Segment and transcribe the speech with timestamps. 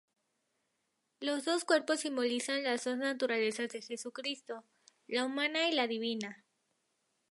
[1.19, 4.63] Los dos cuerpos simbolizan las dos naturalezas de Jesucristo:
[5.07, 6.43] la humana y la divina.